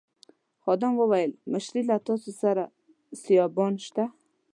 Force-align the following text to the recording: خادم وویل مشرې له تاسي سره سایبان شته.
خادم 0.63 0.93
وویل 0.97 1.31
مشرې 1.51 1.81
له 1.89 1.97
تاسي 2.07 2.33
سره 2.41 2.63
سایبان 3.21 3.73
شته. 3.85 4.03